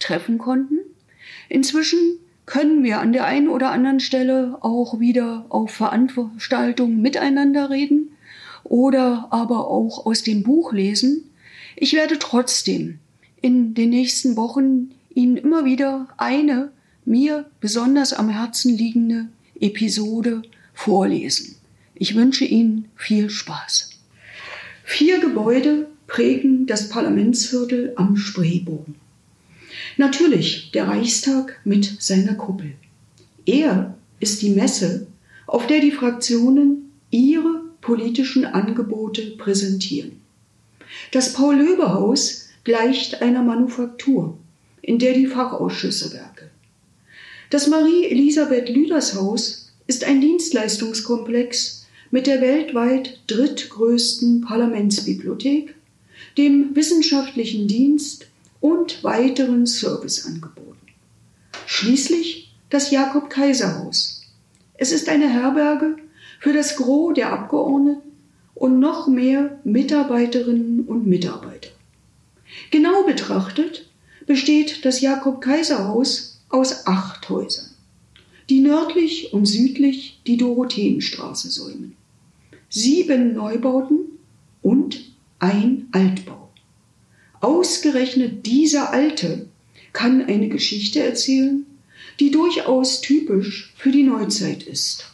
[0.00, 0.78] treffen konnten.
[1.48, 1.98] Inzwischen
[2.46, 8.10] können wir an der einen oder anderen Stelle auch wieder auf Veranstaltungen miteinander reden
[8.64, 11.30] oder aber auch aus dem Buch lesen.
[11.76, 12.98] Ich werde trotzdem
[13.40, 16.72] in den nächsten Wochen Ihnen immer wieder eine
[17.04, 19.28] mir besonders am Herzen liegende
[19.60, 20.42] Episode
[20.74, 21.56] vorlesen.
[21.94, 23.90] Ich wünsche Ihnen viel Spaß.
[24.84, 28.96] Vier Gebäude prägen das Parlamentsviertel am Spreebogen.
[29.96, 32.72] Natürlich der Reichstag mit seiner Kuppel.
[33.46, 35.06] Er ist die Messe,
[35.46, 40.20] auf der die Fraktionen ihre politischen Angebote präsentieren.
[41.12, 44.36] Das Paul-Löbe-Haus gleicht einer Manufaktur,
[44.82, 46.50] in der die Fachausschüsse werkeln.
[47.50, 55.74] Das Marie-Elisabeth Lüders Haus ist ein Dienstleistungskomplex mit der weltweit drittgrößten Parlamentsbibliothek,
[56.38, 58.29] dem wissenschaftlichen Dienst
[59.10, 60.88] weiteren Serviceangeboten.
[61.66, 64.22] Schließlich das Jakob-Kaiser-Haus.
[64.74, 65.96] Es ist eine Herberge
[66.38, 68.12] für das Gros der Abgeordneten
[68.54, 71.70] und noch mehr Mitarbeiterinnen und Mitarbeiter.
[72.70, 73.90] Genau betrachtet
[74.26, 77.70] besteht das Jakob-Kaiser-Haus aus acht Häusern,
[78.48, 81.96] die nördlich und südlich die Dorotheenstraße säumen.
[82.68, 84.18] Sieben Neubauten
[84.62, 85.00] und
[85.40, 86.39] ein Altbau.
[87.40, 89.48] Ausgerechnet dieser Alte
[89.92, 91.66] kann eine Geschichte erzählen,
[92.20, 95.06] die durchaus typisch für die Neuzeit ist.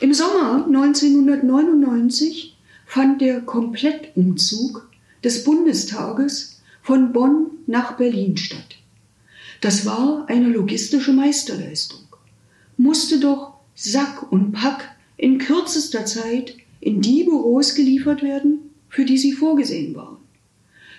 [0.00, 4.88] Im Sommer 1999 fand der Komplettumzug
[5.22, 8.78] des Bundestages von Bonn nach Berlin statt.
[9.60, 12.00] Das war eine logistische Meisterleistung.
[12.76, 19.16] Musste doch Sack und Pack in kürzester Zeit in die Büros geliefert werden, für die
[19.16, 20.18] sie vorgesehen waren.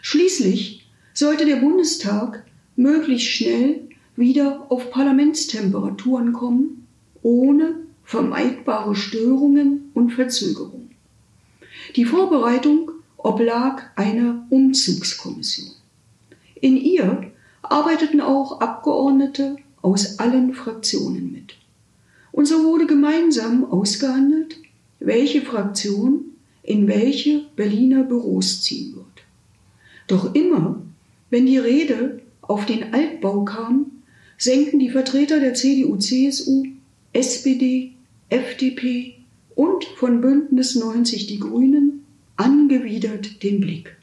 [0.02, 2.44] Schließlich sollte der Bundestag
[2.76, 6.88] möglichst schnell wieder auf Parlamentstemperaturen kommen,
[7.22, 10.90] ohne vermeidbare Störungen und Verzögerungen.
[11.96, 15.70] Die Vorbereitung oblag einer Umzugskommission.
[16.56, 17.32] In ihr
[17.62, 21.54] arbeiteten auch Abgeordnete aus allen Fraktionen mit.
[22.32, 24.58] Und so wurde gemeinsam ausgehandelt,
[25.00, 26.33] welche Fraktion
[26.64, 29.06] in welche Berliner Büros ziehen wird.
[30.08, 30.82] Doch immer,
[31.30, 33.92] wenn die Rede auf den Altbau kam,
[34.38, 36.66] senken die Vertreter der CDU, CSU,
[37.14, 37.94] SPD,
[38.30, 39.16] FDP
[39.56, 42.04] und von Bündnis 90 die Grünen
[42.36, 43.96] angewidert den Blick.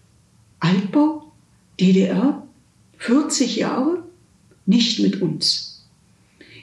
[0.61, 1.33] Altbau?
[1.81, 2.47] DDR?
[2.99, 4.05] 40 Jahre?
[4.67, 5.85] Nicht mit uns.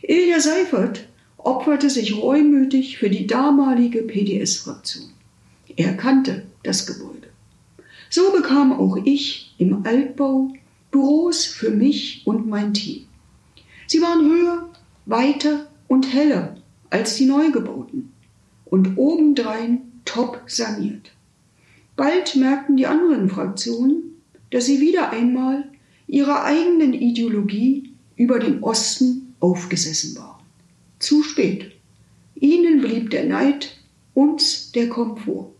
[0.01, 5.16] Ilja Seifert opferte sich reumütig für die damalige PDS-Fraktion.
[5.77, 7.27] Er kannte das Gebäude.
[8.09, 10.51] So bekam auch ich im Altbau
[10.91, 13.05] Büros für mich und mein Team.
[13.85, 14.69] Sie waren höher,
[15.05, 16.57] weiter und heller
[16.89, 18.11] als die Neugebauten
[18.65, 21.11] und obendrein top saniert.
[21.95, 25.69] Bald merkten die anderen Fraktionen, dass sie wieder einmal
[26.07, 30.41] ihrer eigenen Ideologie über den Osten aufgesessen waren.
[30.97, 31.71] Zu spät.
[32.33, 33.77] Ihnen blieb der Neid,
[34.15, 35.56] uns der Komfort.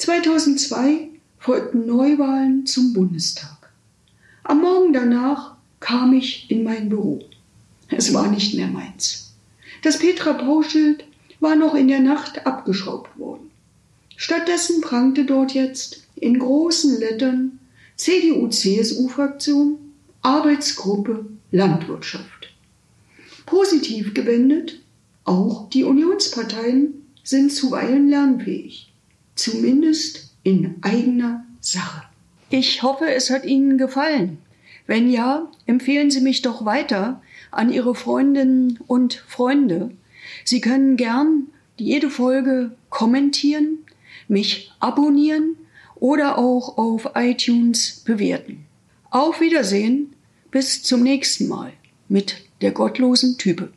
[0.00, 3.70] 2002 folgten Neuwahlen zum Bundestag.
[4.44, 7.22] Am Morgen danach kam ich in mein Büro.
[7.88, 9.34] Es war nicht mehr meins.
[9.82, 11.04] Das Petra Pauschild
[11.40, 13.50] war noch in der Nacht abgeschraubt worden.
[14.16, 17.58] Stattdessen prangte dort jetzt in großen Lettern
[17.96, 19.76] CDU-CSU-Fraktion
[20.22, 22.54] Arbeitsgruppe Landwirtschaft.
[23.44, 24.80] Positiv gewendet,
[25.24, 28.89] auch die Unionsparteien sind zuweilen lernfähig
[29.40, 32.02] zumindest in eigener Sache.
[32.50, 34.38] Ich hoffe, es hat Ihnen gefallen.
[34.86, 39.92] Wenn ja, empfehlen Sie mich doch weiter an Ihre Freundinnen und Freunde.
[40.44, 41.46] Sie können gern
[41.76, 43.78] jede Folge kommentieren,
[44.28, 45.56] mich abonnieren
[45.96, 48.66] oder auch auf iTunes bewerten.
[49.10, 50.14] Auf Wiedersehen,
[50.50, 51.72] bis zum nächsten Mal
[52.08, 53.70] mit der gottlosen Type.